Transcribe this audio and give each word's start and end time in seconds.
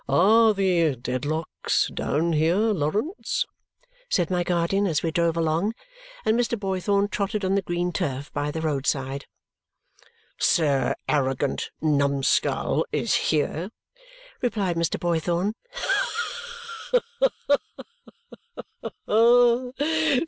"Are 0.09 0.55
the 0.55 0.95
Dedlocks 0.95 1.91
down 1.93 2.33
here, 2.33 2.55
Lawrence?" 2.55 3.45
said 4.09 4.31
my 4.31 4.43
guardian 4.43 4.87
as 4.87 5.03
we 5.03 5.11
drove 5.11 5.37
along 5.37 5.75
and 6.25 6.35
Mr. 6.35 6.57
Boythorn 6.59 7.09
trotted 7.11 7.45
on 7.45 7.53
the 7.53 7.61
green 7.61 7.91
turf 7.93 8.33
by 8.33 8.49
the 8.49 8.61
roadside. 8.61 9.27
"Sir 10.39 10.95
Arrogant 11.07 11.69
Numskull 11.81 12.83
is 12.91 13.13
here," 13.29 13.69
replied 14.41 14.75
Mr. 14.75 14.99
Boythorn. 14.99 15.53